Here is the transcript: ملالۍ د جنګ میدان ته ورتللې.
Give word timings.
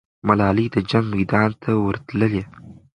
ملالۍ 0.27 0.67
د 0.73 0.77
جنګ 0.89 1.07
میدان 1.15 1.49
ته 1.61 1.69
ورتللې. 1.85 2.43